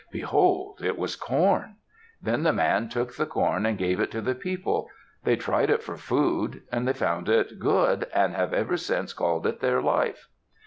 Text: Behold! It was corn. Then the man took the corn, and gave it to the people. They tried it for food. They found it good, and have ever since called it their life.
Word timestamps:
Behold! 0.11 0.79
It 0.83 0.97
was 0.97 1.15
corn. 1.15 1.75
Then 2.19 2.41
the 2.41 2.51
man 2.51 2.89
took 2.89 3.13
the 3.15 3.27
corn, 3.27 3.67
and 3.67 3.77
gave 3.77 3.99
it 3.99 4.09
to 4.09 4.21
the 4.21 4.33
people. 4.33 4.89
They 5.25 5.35
tried 5.35 5.69
it 5.69 5.83
for 5.83 5.95
food. 5.95 6.63
They 6.73 6.93
found 6.93 7.29
it 7.29 7.59
good, 7.59 8.07
and 8.11 8.33
have 8.33 8.51
ever 8.51 8.77
since 8.77 9.13
called 9.13 9.45
it 9.45 9.59
their 9.59 9.79
life. 9.79 10.27